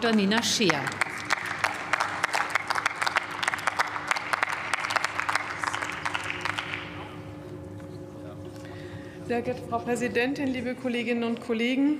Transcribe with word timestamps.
Dr. 0.00 0.16
Nina 0.16 0.42
Scheer. 0.42 0.80
Sehr 9.26 9.42
geehrte 9.42 9.60
Frau 9.68 9.78
Präsidentin, 9.80 10.46
liebe 10.46 10.74
Kolleginnen 10.74 11.24
und 11.24 11.42
Kollegen! 11.42 11.98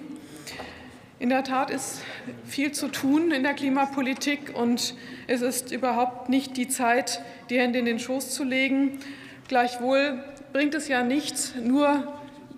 In 1.19 1.29
der 1.29 1.45
Tat 1.45 1.69
ist 1.69 2.01
viel 2.47 2.73
zu 2.73 2.89
tun 2.89 3.33
in 3.33 3.43
der 3.43 3.53
Klimapolitik, 3.53 4.57
und 4.57 4.95
es 5.27 5.43
ist 5.43 5.71
überhaupt 5.71 6.31
nicht 6.31 6.57
die 6.57 6.69
Zeit, 6.69 7.21
die 7.51 7.59
Hände 7.59 7.81
in 7.81 7.85
den 7.85 7.99
Schoß 7.99 8.31
zu 8.31 8.45
legen. 8.45 8.99
Gleichwohl 9.47 10.25
bringt 10.55 10.75
es 10.75 10.89
ja 10.89 11.03
nichts, 11.03 11.55
nur 11.63 12.11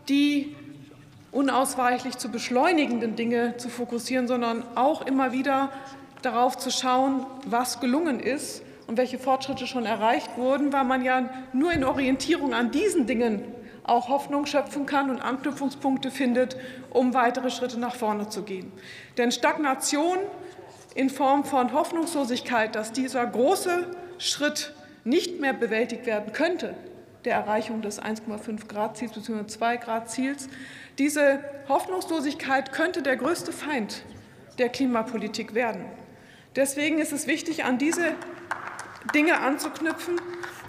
die 0.09 0.55
unausweichlich 1.33 2.19
zu 2.19 2.29
beschleunigenden 2.29 3.17
Dinge 3.17 3.57
zu 3.57 3.69
fokussieren, 3.69 4.29
sondern 4.29 4.63
auch 4.77 5.03
immer 5.03 5.33
wieder 5.33 5.71
darauf 6.21 6.57
zu 6.57 6.71
schauen, 6.71 7.27
was 7.47 7.81
gelungen 7.81 8.21
ist 8.21 8.63
und 8.87 8.99
welche 8.99 9.19
Fortschritte 9.19 9.67
schon 9.67 9.87
erreicht 9.87 10.37
wurden, 10.37 10.73
weil 10.73 10.85
man 10.85 11.03
ja 11.03 11.29
nur 11.53 11.73
in 11.73 11.83
Orientierung 11.83 12.55
an 12.55 12.71
diesen 12.71 13.07
Dingen 13.07 13.43
auch 13.85 14.09
Hoffnung 14.09 14.47
schöpfen 14.47 14.87
kann 14.87 15.11
und 15.11 15.21
Anknüpfungspunkte 15.21 16.11
findet, 16.11 16.57
um 16.91 17.15
weitere 17.15 17.51
Schritte 17.51 17.81
nach 17.81 17.95
vorne 17.95 18.29
zu 18.29 18.43
gehen. 18.43 18.71
Denn 19.19 19.33
Stagnation 19.33 20.19
in 20.95 21.11
Form 21.11 21.45
von 21.45 21.73
Hoffnungslosigkeit, 21.73 22.75
dass 22.77 22.93
dieser 22.93 23.27
große 23.27 23.87
Schritt 24.19 24.75
nicht 25.05 25.41
mehr 25.41 25.53
bewältigt 25.53 26.07
werden 26.07 26.33
könnte, 26.33 26.75
der 27.25 27.35
Erreichung 27.35 27.83
des 27.83 28.01
1,5 28.03 28.67
Grad 28.69 28.97
Ziels 28.97 29.13
bzw. 29.13 29.47
2 29.47 29.77
Grad 29.77 30.11
Ziels, 30.11 30.49
diese 30.99 31.43
Hoffnungslosigkeit 31.69 32.73
könnte 32.73 33.03
der 33.03 33.17
größte 33.17 33.53
Feind 33.53 34.03
der 34.59 34.69
Klimapolitik 34.69 35.55
werden. 35.55 35.85
Deswegen 36.57 36.99
ist 36.99 37.13
es 37.13 37.27
wichtig, 37.27 37.65
an 37.65 37.79
diese 37.79 38.15
Dinge 39.15 39.41
anzuknüpfen, 39.41 40.21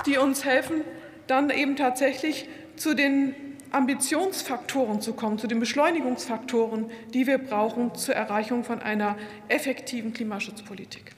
die 0.06 0.18
uns 0.18 0.46
helfen, 0.46 0.82
dann 1.28 1.50
eben 1.50 1.76
tatsächlich 1.76 2.48
zu 2.76 2.94
den 2.94 3.36
Ambitionsfaktoren 3.72 5.02
zu 5.02 5.14
kommen, 5.14 5.40
zu 5.40 5.48
den 5.48 5.60
Beschleunigungsfaktoren, 5.60 6.92
die 7.14 7.28
wir 7.28 7.40
brauchen 7.40 7.96
zur 7.96 8.16
Erreichung 8.16 8.64
von 8.64 8.82
einer 8.82 9.18
effektiven 9.50 10.14
Klimaschutzpolitik. 10.14 11.12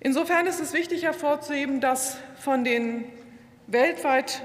Insofern 0.00 0.46
ist 0.46 0.60
es 0.60 0.72
wichtig 0.72 1.04
hervorzuheben, 1.04 1.80
dass 1.80 2.18
von 2.38 2.64
den 2.64 3.04
weltweit 3.68 4.42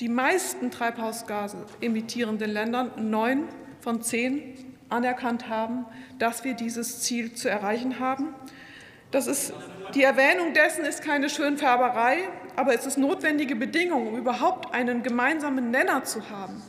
die 0.00 0.08
meisten 0.08 0.70
Treibhausgase 0.70 1.64
emittierenden 1.80 2.50
Ländern 2.50 2.90
neun 3.10 3.48
von 3.80 4.02
zehn 4.02 4.76
anerkannt 4.88 5.48
haben, 5.48 5.86
dass 6.18 6.44
wir 6.44 6.54
dieses 6.54 7.00
Ziel 7.00 7.32
zu 7.34 7.48
erreichen 7.48 8.00
haben. 8.00 8.34
Das 9.12 9.28
ist, 9.28 9.52
die 9.94 10.02
Erwähnung 10.02 10.52
dessen 10.52 10.84
ist 10.84 11.02
keine 11.02 11.30
Schönfärberei, 11.30 12.18
aber 12.56 12.74
es 12.74 12.84
ist 12.84 12.98
notwendige 12.98 13.54
Bedingung, 13.54 14.08
um 14.08 14.16
überhaupt 14.16 14.74
einen 14.74 15.02
gemeinsamen 15.04 15.70
Nenner 15.70 16.02
zu 16.04 16.28
haben, 16.30 16.60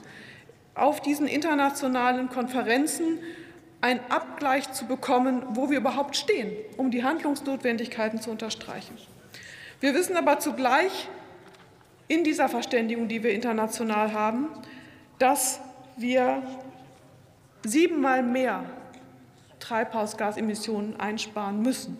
auf 0.75 1.01
diesen 1.01 1.27
internationalen 1.27 2.29
Konferenzen 2.29 3.19
einen 3.81 3.99
Abgleich 4.09 4.71
zu 4.71 4.85
bekommen, 4.85 5.43
wo 5.49 5.69
wir 5.69 5.79
überhaupt 5.79 6.15
stehen, 6.15 6.51
um 6.77 6.91
die 6.91 7.03
Handlungsnotwendigkeiten 7.03 8.21
zu 8.21 8.29
unterstreichen. 8.29 8.97
Wir 9.79 9.93
wissen 9.93 10.15
aber 10.15 10.39
zugleich 10.39 11.07
in 12.07 12.23
dieser 12.23 12.49
Verständigung, 12.49 13.07
die 13.07 13.23
wir 13.23 13.31
international 13.31 14.13
haben, 14.13 14.49
dass 15.19 15.59
wir 15.97 16.43
siebenmal 17.63 18.21
mehr 18.21 18.65
Treibhausgasemissionen 19.59 20.99
einsparen 20.99 21.61
müssen 21.61 21.97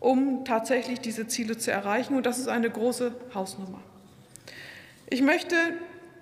um 0.00 0.44
tatsächlich 0.44 1.00
diese 1.00 1.28
Ziele 1.28 1.56
zu 1.58 1.70
erreichen. 1.70 2.14
Und 2.14 2.26
das 2.26 2.38
ist 2.38 2.48
eine 2.48 2.70
große 2.70 3.14
Hausnummer. 3.34 3.80
Ich 5.08 5.22
möchte 5.22 5.54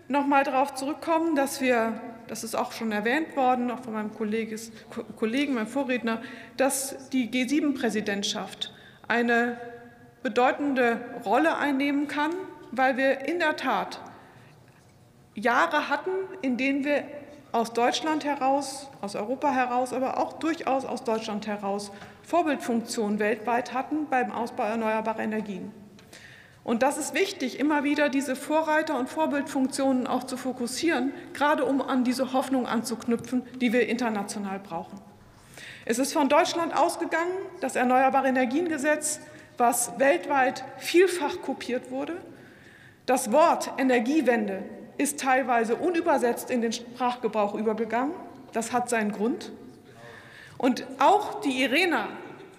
noch 0.09 0.27
mal 0.27 0.45
darauf 0.45 0.75
zurückkommen, 0.75 1.37
dass 1.37 1.61
wir, 1.61 2.01
das 2.27 2.45
ist 2.45 2.55
auch 2.55 2.73
schon 2.73 2.93
erwähnt 2.93 3.37
worden, 3.37 3.71
auch 3.71 3.81
von 3.81 3.93
meinem 3.93 4.13
Kollegen, 4.15 5.55
meinem 5.55 5.67
Vorredner, 5.67 6.23
dass 6.57 7.09
die 7.11 7.31
G7-Präsidentschaft 7.31 8.75
eine 9.07 9.59
bedeutende 10.23 11.01
Rolle 11.25 11.57
einnehmen 11.57 12.09
kann, 12.09 12.33
weil 12.73 12.97
wir 12.97 13.27
in 13.27 13.39
der 13.39 13.57
Tat 13.57 14.01
Jahre 15.35 15.89
hatten, 15.89 16.11
in 16.43 16.57
denen 16.57 16.85
wir 16.85 17.05
aus 17.53 17.73
Deutschland 17.73 18.25
heraus, 18.25 18.91
aus 19.01 19.15
Europa 19.15 19.51
heraus, 19.51 19.93
aber 19.93 20.19
auch 20.19 20.35
durchaus 20.35 20.85
aus 20.85 21.05
Deutschland 21.05 21.47
heraus 21.47 21.91
Vorbildfunktion 22.23 23.19
weltweit 23.19 23.73
hatten 23.73 24.07
beim 24.11 24.31
Ausbau 24.31 24.65
erneuerbarer 24.65 25.21
Energien. 25.21 25.73
Und 26.63 26.83
das 26.83 26.99
ist 26.99 27.15
wichtig, 27.15 27.59
immer 27.59 27.85
wieder 27.85 28.11
diese 28.11 28.37
Vorreiter- 28.37 28.99
und 28.99 29.09
Vorbildfunktionen 29.09 30.07
auch 30.07 30.25
zu 30.25 30.37
fokussieren, 30.37 31.15
gerade 31.33 31.65
um 31.65 31.81
an 31.81 32.05
diese 32.05 32.35
Hoffnung 32.35 32.67
anzuknüpfen, 32.67 33.43
die 33.59 33.73
wir 33.73 33.89
international 33.89 34.59
brauchen. 34.59 35.01
Es 35.87 35.99
ist 35.99 36.13
von 36.13 36.29
Deutschland 36.29 36.77
ausgegangen, 36.77 37.33
das 37.63 37.75
Erneuerbare 37.75 38.29
Energiengesetz, 38.29 39.21
was 39.57 39.99
weltweit 39.99 40.63
vielfach 40.77 41.41
kopiert 41.41 41.91
wurde. 41.91 42.19
Das 43.09 43.33
Wort 43.33 43.71
Energiewende 43.79 44.63
ist 44.99 45.19
teilweise 45.19 45.77
unübersetzt 45.77 46.51
in 46.51 46.61
den 46.61 46.73
Sprachgebrauch 46.73 47.55
übergegangen. 47.55 48.13
Das 48.53 48.71
hat 48.71 48.91
seinen 48.91 49.13
Grund. 49.13 49.51
Und 50.59 50.87
auch 50.99 51.41
die 51.41 51.63
IRENA, 51.63 52.09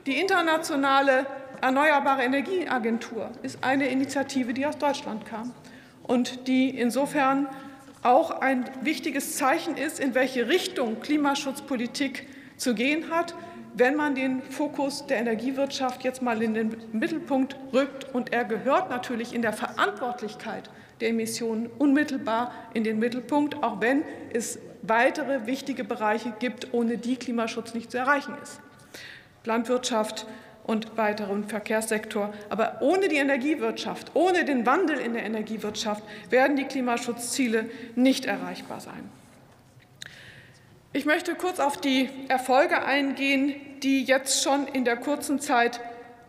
die 0.08 0.20
internationale 0.20 1.28
Erneuerbare 1.62 2.24
Energieagentur, 2.24 3.30
ist 3.44 3.64
eine 3.64 3.90
Initiative, 3.90 4.56
die 4.56 4.66
aus 4.66 4.80
Deutschland 4.80 5.24
kam 5.28 5.54
und 6.02 6.48
die 6.48 6.70
insofern 6.70 7.48
auch 8.02 8.32
ein 8.32 8.68
wichtiges 8.82 9.38
Zeichen 9.38 9.78
ist, 9.78 10.00
in 10.00 10.16
welche 10.16 10.48
Richtung 10.48 11.00
Klimaschutzpolitik 11.00 12.28
zu 12.58 12.74
gehen 12.74 13.12
hat, 13.12 13.36
wenn 13.80 13.96
man 13.96 14.14
den 14.14 14.42
Fokus 14.42 15.08
der 15.08 15.18
Energiewirtschaft 15.18 16.04
jetzt 16.04 16.22
mal 16.22 16.42
in 16.42 16.54
den 16.54 16.76
Mittelpunkt 16.92 17.56
rückt. 17.74 18.14
Und 18.14 18.34
er 18.34 18.44
gehört 18.44 18.90
natürlich 18.90 19.34
in 19.34 19.42
der 19.42 19.54
Verantwortlichkeit 19.54 20.70
der 21.00 21.10
Emissionen 21.10 21.68
unmittelbar 21.78 22.54
in 22.74 22.84
den 22.84 23.00
Mittelpunkt, 23.00 23.64
auch 23.64 23.80
wenn 23.80 24.04
es 24.34 24.60
weitere 24.82 25.46
wichtige 25.48 25.84
Bereiche 25.84 26.34
gibt, 26.40 26.74
ohne 26.74 26.98
die 26.98 27.16
Klimaschutz 27.16 27.74
nicht 27.74 27.92
zu 27.92 27.98
erreichen 27.98 28.36
ist. 28.44 28.60
Landwirtschaft 29.46 30.28
und 30.66 30.98
weiteren 30.98 31.46
Verkehrssektor. 31.46 32.34
Aber 32.50 32.78
ohne 32.82 33.08
die 33.08 33.16
Energiewirtschaft, 33.16 34.12
ohne 34.14 34.46
den 34.46 34.66
Wandel 34.66 35.00
in 35.00 35.14
der 35.14 35.24
Energiewirtschaft 35.24 36.04
werden 36.30 36.58
die 36.58 36.66
Klimaschutzziele 36.66 37.70
nicht 37.96 38.26
erreichbar 38.26 38.82
sein. 38.82 39.10
Ich 40.92 41.06
möchte 41.06 41.36
kurz 41.36 41.60
auf 41.60 41.78
die 41.78 42.10
Erfolge 42.30 42.84
eingehen, 42.84 43.54
die 43.84 44.04
jetzt 44.04 44.42
schon 44.42 44.66
in 44.68 44.86
der 44.86 44.98
kurzen 44.98 45.40
Zeit 45.40 45.82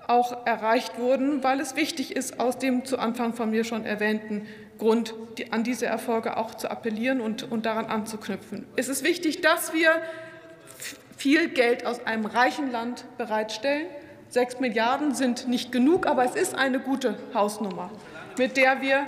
auch 0.07 0.47
erreicht 0.47 0.99
wurden, 0.99 1.43
weil 1.43 1.61
es 1.61 1.77
wichtig 1.77 2.15
ist, 2.15 2.39
aus 2.39 2.59
dem 2.59 2.85
zu 2.85 2.99
Anfang 2.99 3.33
von 3.33 3.51
mir 3.51 3.65
schon 3.65 3.87
erwähnten 3.87 4.47
Grund 4.77 5.15
die, 5.39 5.51
an 5.51 5.65
diese 5.65 5.87
Erfolge 5.87 6.37
auch 6.37 6.55
zu 6.55 6.71
appellieren 6.71 7.23
und, 7.23 7.51
und 7.51 7.65
daran 7.65 7.87
anzuknüpfen. 7.87 8.67
Es 8.77 8.89
ist 8.89 9.03
wichtig, 9.03 9.41
dass 9.41 9.73
wir 9.73 10.03
viel 11.17 11.49
Geld 11.49 11.87
aus 11.87 12.05
einem 12.07 12.27
reichen 12.27 12.71
Land 12.71 13.05
bereitstellen. 13.17 13.87
Sechs 14.29 14.61
Milliarden 14.61 15.15
sind 15.15 15.49
nicht 15.49 15.73
genug, 15.73 16.07
aber 16.07 16.25
es 16.25 16.35
ist 16.35 16.55
eine 16.55 16.81
gute 16.81 17.19
Hausnummer, 17.33 17.91
mit 18.37 18.59
der 18.59 18.83
wir, 18.83 19.07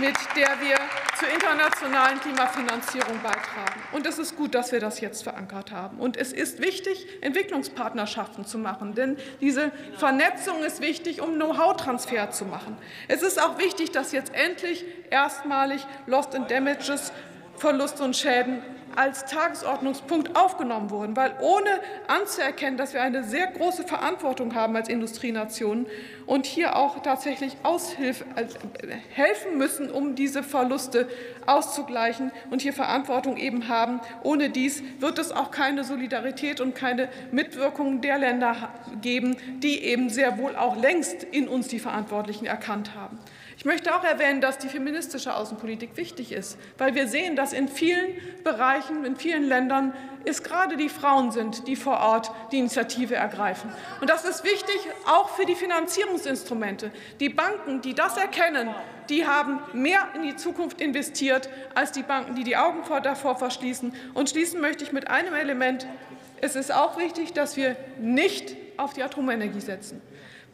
mit 0.00 0.16
der 0.36 0.60
wir 0.60 0.76
zur 1.18 1.28
internationalen 1.28 2.20
Klimafinanzierung 2.20 3.20
beitragen. 3.22 3.80
Und 3.92 4.06
es 4.06 4.18
ist 4.18 4.36
gut, 4.36 4.54
dass 4.54 4.72
wir 4.72 4.80
das 4.80 5.00
jetzt 5.00 5.22
verankert 5.22 5.72
haben. 5.72 5.98
Und 5.98 6.16
es 6.16 6.32
ist 6.32 6.60
wichtig, 6.60 7.06
Entwicklungspartnerschaften 7.22 8.44
zu 8.44 8.58
machen, 8.58 8.94
denn 8.94 9.16
diese 9.40 9.70
Vernetzung 9.96 10.62
ist 10.62 10.80
wichtig, 10.80 11.22
um 11.22 11.34
Know-how-Transfer 11.34 12.30
zu 12.30 12.44
machen. 12.44 12.76
Es 13.08 13.22
ist 13.22 13.42
auch 13.42 13.58
wichtig, 13.58 13.92
dass 13.92 14.12
jetzt 14.12 14.34
endlich 14.34 14.84
erstmalig 15.10 15.86
Lost 16.06 16.34
and 16.34 16.50
Damages 16.50 17.12
Verluste 17.56 18.02
und 18.02 18.16
Schäden 18.16 18.62
als 18.96 19.26
Tagesordnungspunkt 19.26 20.36
aufgenommen 20.36 20.90
wurden, 20.90 21.16
weil 21.16 21.34
ohne 21.40 21.68
anzuerkennen, 22.08 22.76
dass 22.76 22.94
wir 22.94 23.02
eine 23.02 23.24
sehr 23.24 23.46
große 23.46 23.84
Verantwortung 23.84 24.54
haben 24.54 24.74
als 24.74 24.88
Industrienation 24.88 25.86
und 26.26 26.46
hier 26.46 26.76
auch 26.76 27.02
tatsächlich 27.02 27.56
Aushilfe, 27.62 28.24
äh, 28.34 28.46
helfen 29.10 29.58
müssen, 29.58 29.90
um 29.90 30.14
diese 30.14 30.42
Verluste 30.42 31.08
auszugleichen 31.46 32.32
und 32.50 32.62
hier 32.62 32.72
Verantwortung 32.72 33.36
eben 33.36 33.68
haben. 33.68 34.00
Ohne 34.22 34.50
dies 34.50 34.82
wird 34.98 35.18
es 35.18 35.30
auch 35.30 35.50
keine 35.50 35.84
Solidarität 35.84 36.60
und 36.60 36.74
keine 36.74 37.08
Mitwirkung 37.30 38.00
der 38.00 38.18
Länder 38.18 38.70
geben, 39.02 39.36
die 39.58 39.82
eben 39.84 40.10
sehr 40.10 40.38
wohl 40.38 40.56
auch 40.56 40.76
längst 40.76 41.22
in 41.22 41.48
uns 41.48 41.68
die 41.68 41.78
Verantwortlichen 41.78 42.46
erkannt 42.46 42.94
haben. 42.94 43.18
Ich 43.58 43.64
möchte 43.64 43.94
auch 43.94 44.04
erwähnen, 44.04 44.42
dass 44.42 44.58
die 44.58 44.68
feministische 44.68 45.34
Außenpolitik 45.34 45.96
wichtig 45.96 46.30
ist, 46.30 46.58
weil 46.76 46.94
wir 46.94 47.08
sehen, 47.08 47.36
dass 47.36 47.54
in 47.54 47.68
vielen 47.68 48.14
Bereichen, 48.44 49.04
in 49.06 49.16
vielen 49.16 49.44
Ländern 49.44 49.94
es 50.26 50.42
gerade 50.42 50.76
die 50.76 50.90
Frauen 50.90 51.30
sind, 51.30 51.66
die 51.66 51.74
vor 51.74 52.00
Ort 52.00 52.30
die 52.52 52.58
Initiative 52.58 53.14
ergreifen. 53.14 53.72
Und 54.00 54.10
das 54.10 54.26
ist 54.26 54.44
wichtig 54.44 54.76
auch 55.06 55.30
für 55.30 55.46
die 55.46 55.54
Finanzierungsinstrumente. 55.54 56.90
Die 57.18 57.30
Banken, 57.30 57.80
die 57.80 57.94
das 57.94 58.18
erkennen, 58.18 58.74
die 59.08 59.26
haben 59.26 59.60
mehr 59.72 60.08
in 60.14 60.22
die 60.22 60.36
Zukunft 60.36 60.80
investiert 60.80 61.48
als 61.74 61.92
die 61.92 62.02
Banken, 62.02 62.34
die 62.34 62.44
die 62.44 62.56
Augen 62.58 62.82
davor 63.02 63.36
verschließen. 63.36 63.94
Und 64.12 64.28
schließen 64.28 64.60
möchte 64.60 64.84
ich 64.84 64.92
mit 64.92 65.08
einem 65.08 65.32
Element. 65.32 65.86
Es 66.42 66.56
ist 66.56 66.74
auch 66.74 66.98
wichtig, 66.98 67.32
dass 67.32 67.56
wir 67.56 67.76
nicht 67.98 68.56
auf 68.76 68.92
die 68.92 69.02
Atomenergie 69.02 69.60
setzen. 69.60 70.02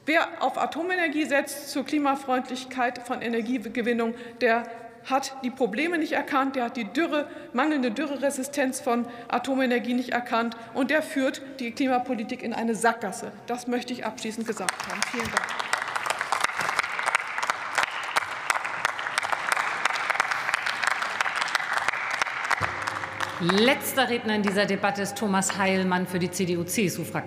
Wer 0.05 0.43
auf 0.43 0.59
Atomenergie 0.59 1.27
setzt 1.27 1.71
zur 1.71 1.85
Klimafreundlichkeit 1.85 3.07
von 3.07 3.23
Energiegewinnung, 3.23 4.15
der 4.41 4.65
hat 5.05 5.37
die 5.45 5.51
Probleme 5.51 5.97
nicht 5.97 6.13
erkannt, 6.13 6.57
der 6.57 6.65
hat 6.65 6.77
die 6.77 6.85
Dürre, 6.85 7.29
mangelnde 7.53 7.93
Dürreresistenz 7.93 8.81
von 8.81 9.07
Atomenergie 9.29 9.95
nicht 9.95 10.11
erkannt, 10.11 10.57
und 10.75 10.91
der 10.91 11.03
führt 11.03 11.41
die 11.61 11.71
Klimapolitik 11.71 12.43
in 12.43 12.53
eine 12.53 12.75
Sackgasse. 12.75 13.31
Das 13.47 13.69
möchte 13.69 13.93
ich 13.93 14.05
abschließend 14.05 14.45
gesagt 14.45 14.75
haben. 14.89 15.01
Vielen 15.13 15.25
Dank. 15.25 15.63
Letzter 23.45 24.09
Redner 24.09 24.37
in 24.37 24.43
dieser 24.43 24.67
Debatte 24.67 25.03
ist 25.03 25.19
Thomas 25.19 25.59
Heilmann 25.59 26.07
für 26.07 26.21
die 26.21 26.31
CDU-CSU-Fraktion. 26.31 27.21